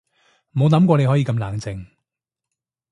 [0.55, 1.85] 冇諗過你可以咁冷靜